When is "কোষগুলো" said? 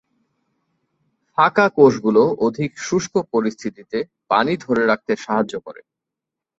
1.77-2.23